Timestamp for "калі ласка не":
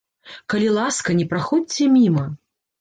0.53-1.27